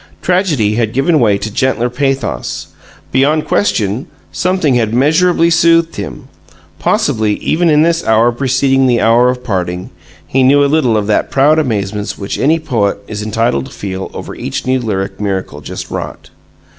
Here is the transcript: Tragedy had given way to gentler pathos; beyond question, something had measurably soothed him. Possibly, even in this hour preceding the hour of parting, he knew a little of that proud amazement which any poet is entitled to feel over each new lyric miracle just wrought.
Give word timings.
Tragedy 0.23 0.73
had 0.77 0.93
given 0.93 1.19
way 1.19 1.37
to 1.37 1.53
gentler 1.53 1.87
pathos; 1.87 2.69
beyond 3.11 3.45
question, 3.45 4.07
something 4.31 4.73
had 4.73 4.95
measurably 4.95 5.51
soothed 5.51 5.95
him. 5.97 6.27
Possibly, 6.79 7.33
even 7.35 7.69
in 7.69 7.83
this 7.83 8.03
hour 8.03 8.31
preceding 8.31 8.87
the 8.87 8.99
hour 8.99 9.29
of 9.29 9.43
parting, 9.43 9.91
he 10.25 10.41
knew 10.41 10.65
a 10.65 10.65
little 10.65 10.97
of 10.97 11.05
that 11.05 11.29
proud 11.29 11.59
amazement 11.59 12.15
which 12.17 12.39
any 12.39 12.57
poet 12.59 12.97
is 13.07 13.21
entitled 13.21 13.65
to 13.67 13.71
feel 13.71 14.09
over 14.11 14.33
each 14.33 14.65
new 14.65 14.79
lyric 14.79 15.19
miracle 15.21 15.61
just 15.61 15.91
wrought. 15.91 16.31